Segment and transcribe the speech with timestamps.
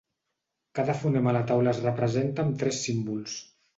[0.79, 3.37] Cada fonema a la taula es representa amb tres símbols.